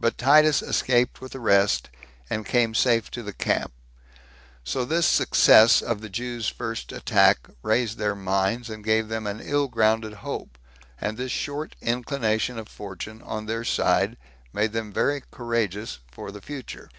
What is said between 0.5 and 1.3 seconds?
escaped with